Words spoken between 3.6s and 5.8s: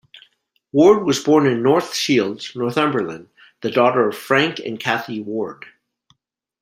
the daughter of Frank and Cathy Ward.